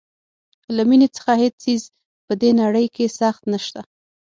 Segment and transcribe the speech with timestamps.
[0.75, 1.81] له مینې څخه هیڅ څیز
[2.25, 3.81] په دې نړۍ کې سخت نشته.